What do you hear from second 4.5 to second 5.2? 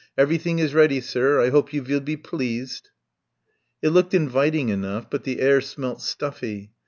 enough,